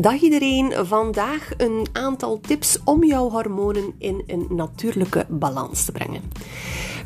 Dag 0.00 0.20
iedereen, 0.20 0.72
vandaag 0.86 1.50
een 1.56 1.86
aantal 1.92 2.40
tips 2.40 2.78
om 2.84 3.04
jouw 3.04 3.30
hormonen 3.30 3.94
in 3.98 4.22
een 4.26 4.46
natuurlijke 4.50 5.26
balans 5.28 5.84
te 5.84 5.92
brengen. 5.92 6.22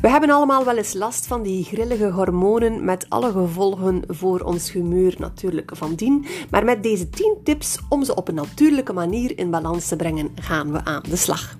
We 0.01 0.09
hebben 0.09 0.29
allemaal 0.29 0.65
wel 0.65 0.77
eens 0.77 0.93
last 0.93 1.27
van 1.27 1.41
die 1.41 1.63
grillige 1.63 2.09
hormonen 2.09 2.85
met 2.85 3.05
alle 3.09 3.31
gevolgen 3.31 4.03
voor 4.07 4.39
ons 4.39 4.71
humeur 4.71 5.15
natuurlijk 5.17 5.71
van 5.73 5.95
dien. 5.95 6.25
Maar 6.49 6.65
met 6.65 6.83
deze 6.83 7.09
10 7.09 7.37
tips 7.43 7.79
om 7.89 8.03
ze 8.03 8.15
op 8.15 8.27
een 8.27 8.35
natuurlijke 8.35 8.93
manier 8.93 9.37
in 9.37 9.49
balans 9.49 9.87
te 9.87 9.95
brengen, 9.95 10.31
gaan 10.35 10.71
we 10.71 10.83
aan 10.85 11.03
de 11.09 11.15
slag. 11.15 11.59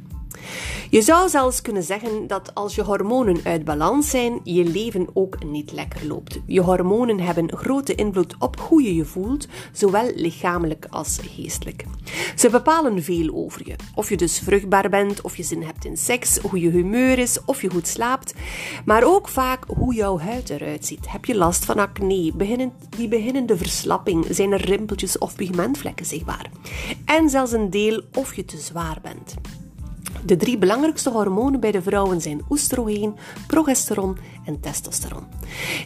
Je 0.91 1.01
zou 1.01 1.29
zelfs 1.29 1.61
kunnen 1.61 1.83
zeggen 1.83 2.27
dat 2.27 2.55
als 2.55 2.75
je 2.75 2.81
hormonen 2.81 3.39
uit 3.43 3.63
balans 3.63 4.09
zijn, 4.09 4.39
je 4.43 4.63
leven 4.63 5.07
ook 5.13 5.43
niet 5.43 5.71
lekker 5.71 6.07
loopt. 6.07 6.39
Je 6.45 6.61
hormonen 6.61 7.19
hebben 7.19 7.57
grote 7.57 7.95
invloed 7.95 8.35
op 8.39 8.59
hoe 8.59 8.83
je 8.83 8.95
je 8.95 9.05
voelt, 9.05 9.47
zowel 9.71 10.11
lichamelijk 10.15 10.87
als 10.89 11.17
geestelijk. 11.21 11.85
Ze 12.35 12.49
bepalen 12.49 13.03
veel 13.03 13.33
over 13.33 13.67
je. 13.67 13.75
Of 13.95 14.09
je 14.09 14.17
dus 14.17 14.39
vruchtbaar 14.39 14.89
bent, 14.89 15.21
of 15.21 15.37
je 15.37 15.43
zin 15.43 15.63
hebt 15.63 15.85
in 15.85 15.97
seks, 15.97 16.37
hoe 16.37 16.59
je 16.59 16.69
humeur 16.69 17.17
is, 17.19 17.37
of 17.45 17.61
je 17.61 17.69
goed 17.69 17.87
slaapt. 17.87 18.33
Maar 18.85 19.03
ook 19.03 19.27
vaak 19.27 19.65
hoe 19.67 19.93
jouw 19.93 20.19
huid 20.19 20.49
eruit 20.49 20.85
ziet. 20.85 21.11
Heb 21.11 21.25
je 21.25 21.35
last 21.35 21.65
van 21.65 21.79
acne, 21.79 22.31
beginnen, 22.35 22.73
die 22.89 23.07
beginnende 23.07 23.57
verslapping, 23.57 24.25
zijn 24.29 24.51
er 24.51 24.65
rimpeltjes 24.65 25.17
of 25.17 25.35
pigmentvlekken 25.35 26.05
zichtbaar. 26.05 26.49
En 27.05 27.29
zelfs 27.29 27.51
een 27.51 27.69
deel 27.69 28.01
of 28.13 28.35
je 28.35 28.45
te 28.45 28.57
zwaar 28.57 28.97
bent. 29.01 29.35
De 30.25 30.37
drie 30.37 30.57
belangrijkste 30.57 31.09
hormonen 31.09 31.59
bij 31.59 31.71
de 31.71 31.81
vrouwen 31.81 32.21
zijn 32.21 32.41
oestrogeen, 32.49 33.15
progesteron 33.47 34.17
en 34.45 34.59
testosteron. 34.59 35.23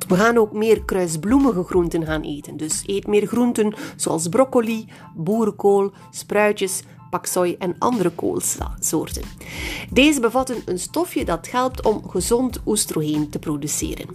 We 0.08 0.14
gaan 0.14 0.38
ook 0.38 0.52
meer 0.52 0.84
kruisbloemige 0.84 1.62
groenten 1.62 2.06
gaan 2.06 2.22
eten. 2.22 2.56
Dus 2.56 2.82
eet 2.86 3.06
meer 3.06 3.26
groenten 3.26 3.74
zoals 3.96 4.28
broccoli, 4.28 4.88
boerenkool, 5.14 5.92
spruitjes, 6.10 6.82
paksoi 7.10 7.56
en 7.58 7.76
andere 7.78 8.10
koolsoorten. 8.10 9.22
Deze 9.90 10.20
bevatten 10.20 10.62
een 10.64 10.78
stofje 10.78 11.24
dat 11.24 11.50
helpt 11.50 11.84
om 11.84 12.08
gezond 12.08 12.60
oestrogeen 12.66 13.28
te 13.28 13.38
produceren. 13.38 14.08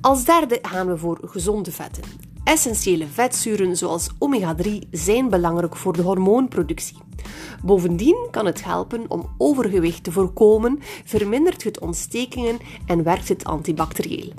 Als 0.00 0.24
derde 0.24 0.58
gaan 0.62 0.86
we 0.86 0.98
voor 0.98 1.20
gezonde 1.24 1.72
vetten. 1.72 2.31
Essentiële 2.44 3.06
vetzuren 3.06 3.76
zoals 3.76 4.08
omega-3 4.18 4.88
zijn 4.90 5.28
belangrijk 5.28 5.76
voor 5.76 5.92
de 5.92 6.02
hormoonproductie. 6.02 6.96
Bovendien 7.64 8.28
kan 8.30 8.46
het 8.46 8.64
helpen 8.64 9.04
om 9.08 9.28
overgewicht 9.38 10.04
te 10.04 10.12
voorkomen, 10.12 10.78
vermindert 11.04 11.64
het 11.64 11.80
ontstekingen 11.80 12.58
en 12.86 13.02
werkt 13.02 13.28
het 13.28 13.44
antibacterieel. 13.44 14.32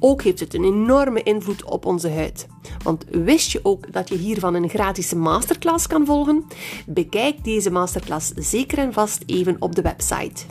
Ook 0.00 0.22
heeft 0.22 0.40
het 0.40 0.54
een 0.54 0.64
enorme 0.64 1.22
invloed 1.22 1.64
op 1.64 1.86
onze 1.86 2.10
huid. 2.10 2.46
Want 2.82 3.04
wist 3.10 3.50
je 3.50 3.60
ook 3.62 3.92
dat 3.92 4.08
je 4.08 4.16
hiervan 4.16 4.54
een 4.54 4.68
gratis 4.68 5.12
masterclass 5.12 5.86
kan 5.86 6.06
volgen? 6.06 6.44
Bekijk 6.86 7.44
deze 7.44 7.70
masterclass 7.70 8.32
zeker 8.36 8.78
en 8.78 8.92
vast 8.92 9.22
even 9.26 9.56
op 9.58 9.74
de 9.74 9.82
website. 9.82 10.44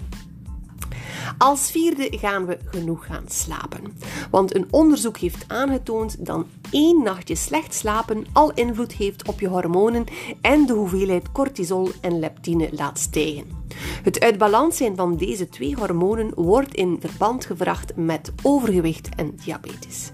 Als 1.38 1.72
vierde 1.72 2.18
gaan 2.18 2.46
we 2.46 2.58
genoeg 2.66 3.06
gaan 3.06 3.26
slapen. 3.28 3.98
Want 4.32 4.56
een 4.56 4.68
onderzoek 4.70 5.18
heeft 5.18 5.46
aangetoond 5.48 6.26
dat 6.26 6.46
één 6.72 7.04
nachtje 7.04 7.36
slecht 7.36 7.74
slapen 7.74 8.26
al 8.34 8.54
invloed 8.54 8.94
heeft 8.94 9.28
op 9.28 9.40
je 9.40 9.48
hormonen 9.48 10.06
en 10.42 10.66
de 10.66 10.74
hoeveelheid 10.74 11.32
cortisol 11.32 11.90
en 12.02 12.20
leptine 12.20 12.70
laat 12.72 13.00
stijgen. 13.00 13.46
Het 14.04 14.20
uit 14.20 14.38
balans 14.38 14.78
zijn 14.78 14.96
van 14.96 15.18
deze 15.18 15.50
twee 15.50 15.76
hormonen 15.76 16.32
wordt 16.36 16.76
in 16.76 16.98
verband 17.00 17.46
gebracht 17.46 17.96
met 17.96 18.32
overgewicht 18.42 19.10
en 19.16 19.36
diabetes. 19.44 20.12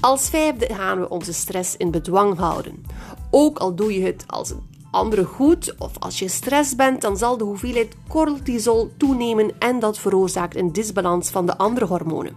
Als 0.00 0.28
vijfde 0.28 0.74
gaan 0.74 1.00
we 1.00 1.08
onze 1.08 1.32
stress 1.32 1.76
in 1.76 1.90
bedwang 1.90 2.38
houden. 2.38 2.84
Ook 3.30 3.58
al 3.58 3.74
doe 3.74 3.94
je 3.94 4.04
het 4.04 4.24
als 4.26 4.50
een 4.50 4.73
andere 4.94 5.24
goed 5.24 5.74
of 5.78 5.98
als 5.98 6.18
je 6.18 6.28
stress 6.28 6.74
bent, 6.74 7.00
dan 7.00 7.16
zal 7.16 7.36
de 7.36 7.44
hoeveelheid 7.44 7.94
cortisol 8.08 8.92
toenemen 8.96 9.52
en 9.58 9.78
dat 9.78 9.98
veroorzaakt 9.98 10.56
een 10.56 10.72
disbalans 10.72 11.30
van 11.30 11.46
de 11.46 11.56
andere 11.56 11.86
hormonen. 11.86 12.36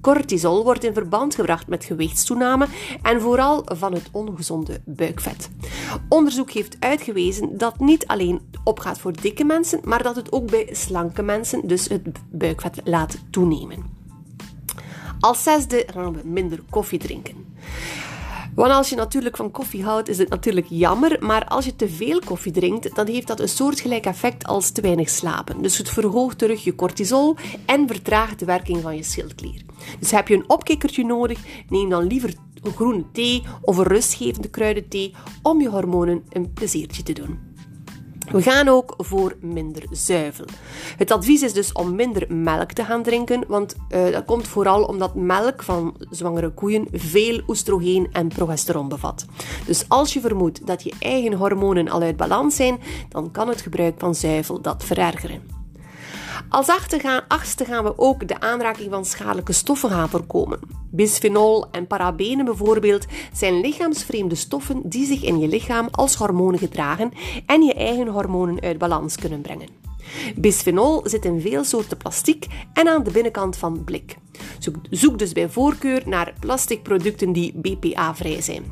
Cortisol 0.00 0.64
wordt 0.64 0.84
in 0.84 0.94
verband 0.94 1.34
gebracht 1.34 1.66
met 1.66 1.84
gewichtstoename 1.84 2.66
en 3.02 3.20
vooral 3.20 3.62
van 3.64 3.92
het 3.92 4.08
ongezonde 4.12 4.80
buikvet. 4.84 5.50
Onderzoek 6.08 6.50
heeft 6.50 6.76
uitgewezen 6.80 7.58
dat 7.58 7.80
niet 7.80 8.06
alleen 8.06 8.40
opgaat 8.64 8.98
voor 8.98 9.12
dikke 9.20 9.44
mensen, 9.44 9.80
maar 9.84 10.02
dat 10.02 10.16
het 10.16 10.32
ook 10.32 10.50
bij 10.50 10.68
slanke 10.72 11.22
mensen 11.22 11.66
dus 11.66 11.88
het 11.88 12.02
buikvet 12.30 12.80
laat 12.84 13.18
toenemen. 13.30 13.84
Als 15.20 15.42
zesde 15.42 15.86
gaan 15.92 16.12
we 16.12 16.20
minder 16.24 16.60
koffie 16.70 16.98
drinken. 16.98 17.56
Want 18.54 18.72
als 18.72 18.88
je 18.88 18.96
natuurlijk 18.96 19.36
van 19.36 19.50
koffie 19.50 19.84
houdt, 19.84 20.08
is 20.08 20.18
het 20.18 20.28
natuurlijk 20.28 20.66
jammer. 20.68 21.16
Maar 21.20 21.44
als 21.44 21.64
je 21.64 21.76
te 21.76 21.88
veel 21.88 22.20
koffie 22.24 22.52
drinkt, 22.52 22.94
dan 22.94 23.06
heeft 23.06 23.26
dat 23.26 23.40
een 23.40 23.48
soortgelijk 23.48 24.06
effect 24.06 24.46
als 24.46 24.70
te 24.70 24.80
weinig 24.80 25.08
slapen. 25.08 25.62
Dus 25.62 25.78
het 25.78 25.90
verhoogt 25.90 26.38
terug 26.38 26.64
je 26.64 26.74
cortisol 26.74 27.36
en 27.66 27.86
vertraagt 27.86 28.38
de 28.38 28.44
werking 28.44 28.82
van 28.82 28.96
je 28.96 29.02
schildklier. 29.02 29.62
Dus 29.98 30.10
heb 30.10 30.28
je 30.28 30.34
een 30.34 30.50
opkikkertje 30.50 31.04
nodig, 31.04 31.38
neem 31.68 31.88
dan 31.88 32.06
liever 32.06 32.34
groene 32.62 33.04
thee 33.12 33.42
of 33.60 33.76
een 33.76 33.84
rustgevende 33.84 34.48
kruidenthee 34.48 35.14
om 35.42 35.60
je 35.60 35.68
hormonen 35.68 36.22
een 36.28 36.52
pleziertje 36.52 37.02
te 37.02 37.12
doen. 37.12 37.53
We 38.30 38.42
gaan 38.42 38.68
ook 38.68 38.94
voor 38.98 39.36
minder 39.40 39.82
zuivel. 39.90 40.44
Het 40.96 41.10
advies 41.10 41.42
is 41.42 41.52
dus 41.52 41.72
om 41.72 41.94
minder 41.94 42.34
melk 42.34 42.72
te 42.72 42.84
gaan 42.84 43.02
drinken, 43.02 43.44
want 43.48 43.76
uh, 43.90 44.12
dat 44.12 44.24
komt 44.24 44.48
vooral 44.48 44.84
omdat 44.84 45.14
melk 45.14 45.62
van 45.62 45.96
zwangere 46.10 46.50
koeien 46.50 46.86
veel 46.92 47.42
oestrogeen 47.48 48.08
en 48.12 48.28
progesteron 48.28 48.88
bevat. 48.88 49.26
Dus 49.66 49.84
als 49.88 50.12
je 50.12 50.20
vermoedt 50.20 50.66
dat 50.66 50.82
je 50.82 50.92
eigen 50.98 51.32
hormonen 51.32 51.88
al 51.88 52.02
uit 52.02 52.16
balans 52.16 52.56
zijn, 52.56 52.78
dan 53.08 53.30
kan 53.30 53.48
het 53.48 53.60
gebruik 53.60 53.94
van 53.98 54.14
zuivel 54.14 54.60
dat 54.60 54.84
verergeren. 54.84 55.63
Als 56.48 56.68
achtste 57.28 57.64
gaan 57.64 57.84
we 57.84 57.98
ook 57.98 58.28
de 58.28 58.40
aanraking 58.40 58.90
van 58.90 59.04
schadelijke 59.04 59.52
stoffen 59.52 59.90
gaan 59.90 60.08
voorkomen. 60.08 60.58
Bisphenol 60.90 61.70
en 61.70 61.86
parabenen 61.86 62.44
bijvoorbeeld 62.44 63.06
zijn 63.32 63.60
lichaamsvreemde 63.60 64.34
stoffen 64.34 64.80
die 64.84 65.06
zich 65.06 65.22
in 65.22 65.38
je 65.38 65.48
lichaam 65.48 65.88
als 65.90 66.14
hormonen 66.14 66.58
gedragen 66.58 67.12
en 67.46 67.62
je 67.62 67.74
eigen 67.74 68.08
hormonen 68.08 68.60
uit 68.60 68.78
balans 68.78 69.16
kunnen 69.16 69.40
brengen. 69.40 69.68
Bisphenol 70.36 71.00
zit 71.04 71.24
in 71.24 71.40
veel 71.40 71.64
soorten 71.64 71.96
plastic 71.96 72.46
en 72.72 72.88
aan 72.88 73.02
de 73.02 73.10
binnenkant 73.10 73.56
van 73.56 73.84
blik. 73.84 74.16
Zoek 74.90 75.18
dus 75.18 75.32
bij 75.32 75.48
voorkeur 75.48 76.02
naar 76.06 76.32
plastic 76.40 76.82
producten 76.82 77.32
die 77.32 77.54
BPA-vrij 77.54 78.40
zijn. 78.40 78.64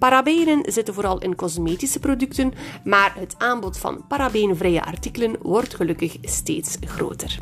Parabenen 0.00 0.60
zitten 0.72 0.94
vooral 0.94 1.18
in 1.20 1.34
cosmetische 1.34 1.98
producten, 1.98 2.52
maar 2.84 3.14
het 3.18 3.34
aanbod 3.38 3.78
van 3.78 4.04
parabenvrije 4.08 4.84
artikelen 4.84 5.36
wordt 5.42 5.74
gelukkig 5.74 6.16
steeds 6.22 6.76
groter. 6.84 7.38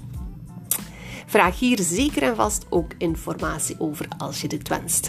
Vraag 1.26 1.58
hier 1.58 1.78
zeker 1.80 2.22
en 2.22 2.36
vast 2.36 2.66
ook 2.68 2.92
informatie 2.98 3.80
over 3.80 4.06
als 4.18 4.40
je 4.40 4.48
dit 4.48 4.68
wenst. 4.68 5.08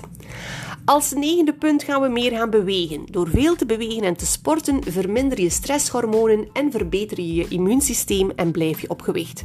Als 0.85 1.13
negende 1.13 1.53
punt 1.53 1.83
gaan 1.83 2.01
we 2.01 2.07
meer 2.07 2.31
gaan 2.31 2.49
bewegen. 2.49 3.05
Door 3.11 3.29
veel 3.29 3.55
te 3.55 3.65
bewegen 3.65 4.03
en 4.03 4.15
te 4.15 4.25
sporten 4.25 4.83
verminder 4.83 5.41
je 5.41 5.49
stresshormonen 5.49 6.47
en 6.53 6.71
verbeter 6.71 7.19
je 7.19 7.33
je 7.33 7.47
immuunsysteem 7.47 8.31
en 8.35 8.51
blijf 8.51 8.81
je 8.81 8.89
op 8.89 9.01
gewicht. 9.01 9.43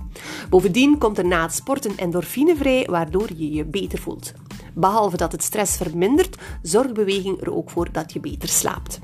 Bovendien 0.51 0.99
komt 0.99 1.19
er 1.19 1.27
na 1.27 1.43
het 1.43 1.55
sporten 1.55 1.97
endorfine 1.97 2.57
vrij, 2.57 2.87
waardoor 2.91 3.29
je 3.37 3.53
je 3.53 3.65
beter 3.65 3.99
voelt. 3.99 4.33
Behalve 4.75 5.17
dat 5.17 5.33
het 5.33 5.43
stress 5.43 5.77
vermindert, 5.77 6.37
zorgt 6.63 6.95
beweging 6.95 7.41
er 7.41 7.55
ook 7.55 7.71
voor 7.71 7.93
dat 7.93 8.13
je 8.13 8.21
beter 8.21 8.49
slaapt. 8.49 9.01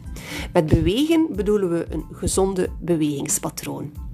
Met 0.53 0.67
bewegen 0.67 1.27
bedoelen 1.37 1.71
we 1.71 1.87
een 1.91 2.05
gezonde 2.13 2.69
bewegingspatroon. 2.81 4.10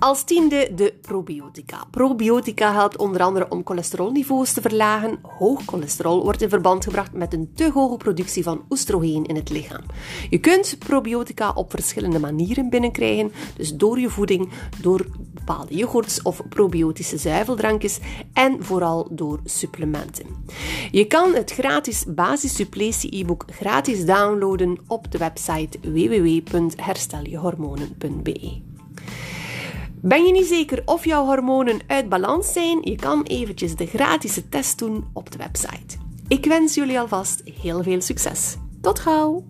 Als 0.00 0.24
tiende 0.24 0.70
de 0.74 0.94
probiotica. 1.02 1.84
Probiotica 1.90 2.72
helpt 2.72 2.98
onder 2.98 3.22
andere 3.22 3.48
om 3.48 3.60
cholesterolniveaus 3.64 4.52
te 4.52 4.60
verlagen. 4.60 5.18
Hoog 5.22 5.62
cholesterol 5.66 6.22
wordt 6.22 6.42
in 6.42 6.48
verband 6.48 6.84
gebracht 6.84 7.12
met 7.12 7.32
een 7.32 7.50
te 7.54 7.70
hoge 7.70 7.96
productie 7.96 8.42
van 8.42 8.64
oestrogeen 8.70 9.26
in 9.26 9.36
het 9.36 9.50
lichaam. 9.50 9.84
Je 10.30 10.38
kunt 10.38 10.76
probiotica 10.78 11.52
op 11.54 11.70
verschillende 11.70 12.18
manieren 12.18 12.70
binnenkrijgen, 12.70 13.32
dus 13.56 13.74
door 13.74 13.98
je 13.98 14.08
voeding, 14.08 14.48
door 14.80 15.06
bepaalde 15.34 15.74
yoghurts 15.74 16.22
of 16.22 16.42
probiotische 16.48 17.16
zuiveldrankjes 17.16 17.98
en 18.32 18.64
vooral 18.64 19.08
door 19.10 19.40
supplementen. 19.44 20.26
Je 20.90 21.04
kan 21.04 21.34
het 21.34 21.52
gratis 21.52 22.04
basissuppletie 22.08 23.18
e-book 23.18 23.44
gratis 23.50 24.04
downloaden 24.04 24.78
op 24.86 25.12
de 25.12 25.18
website 25.18 25.78
www.hersteljehormonen.be. 25.80 28.67
Ben 30.02 30.24
je 30.24 30.32
niet 30.32 30.46
zeker 30.46 30.82
of 30.84 31.04
jouw 31.04 31.24
hormonen 31.24 31.80
uit 31.86 32.08
balans 32.08 32.52
zijn? 32.52 32.78
Je 32.82 32.96
kan 32.96 33.22
eventjes 33.22 33.76
de 33.76 33.86
gratis 33.86 34.40
test 34.50 34.78
doen 34.78 35.04
op 35.12 35.30
de 35.32 35.38
website. 35.38 35.96
Ik 36.28 36.44
wens 36.44 36.74
jullie 36.74 37.00
alvast 37.00 37.42
heel 37.62 37.82
veel 37.82 38.00
succes. 38.00 38.56
Tot 38.80 38.98
gauw! 38.98 39.44